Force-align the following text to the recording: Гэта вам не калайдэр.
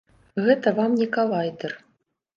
Гэта 0.47 0.73
вам 0.79 0.97
не 1.01 1.07
калайдэр. 1.19 1.81